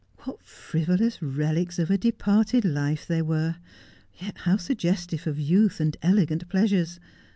[0.23, 3.57] What frivolous relics of a departed life they were,
[4.19, 6.99] yet how suggestive of youth and elegant pleasures